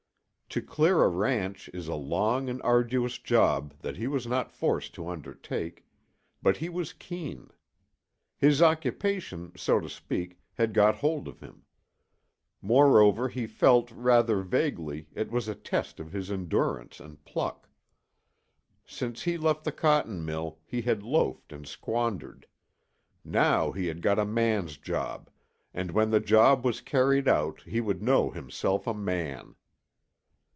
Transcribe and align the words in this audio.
To 0.53 0.61
clear 0.61 1.01
a 1.01 1.07
ranch 1.07 1.69
is 1.73 1.87
a 1.87 1.95
long 1.95 2.49
and 2.49 2.61
arduous 2.61 3.17
job 3.17 3.73
that 3.79 3.95
he 3.95 4.05
was 4.05 4.27
not 4.27 4.51
forced 4.51 4.93
to 4.95 5.07
undertake; 5.07 5.85
but 6.41 6.57
he 6.57 6.67
was 6.67 6.91
keen. 6.91 7.51
His 8.37 8.61
occupation, 8.61 9.53
so 9.55 9.79
to 9.79 9.87
speak, 9.87 10.41
had 10.55 10.73
got 10.73 10.95
hold 10.95 11.29
of 11.29 11.39
him. 11.39 11.63
Moreover 12.61 13.29
he 13.29 13.47
felt, 13.47 13.91
rather 13.91 14.41
vaguely, 14.41 15.07
it 15.13 15.31
was 15.31 15.47
a 15.47 15.55
test 15.55 16.01
of 16.01 16.11
his 16.11 16.29
endurance 16.29 16.99
and 16.99 17.23
pluck. 17.23 17.69
Since 18.85 19.21
he 19.21 19.37
left 19.37 19.63
the 19.63 19.71
cotton 19.71 20.25
mill 20.25 20.59
he 20.65 20.81
had 20.81 21.01
loafed 21.01 21.53
and 21.53 21.65
squandered; 21.65 22.45
now 23.23 23.71
he 23.71 23.87
had 23.87 24.01
got 24.01 24.19
a 24.19 24.25
man's 24.25 24.75
job, 24.75 25.29
and 25.73 25.91
when 25.91 26.09
the 26.11 26.19
job 26.19 26.65
was 26.65 26.81
carried 26.81 27.29
out 27.29 27.61
he 27.61 27.79
would 27.79 28.03
know 28.03 28.31
himself 28.31 28.85
a 28.85 28.93
man. 28.93 29.55